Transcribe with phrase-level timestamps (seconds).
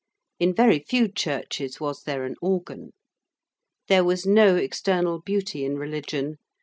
[0.39, 2.93] In very few churches was there an organ.
[3.87, 6.39] There was no external beauty in religion.